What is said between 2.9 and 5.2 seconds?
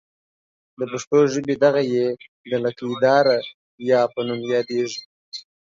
داره یا په نوم یادیږي.